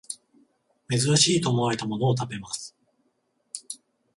[0.89, 2.75] 珍しいと思われたものを食べます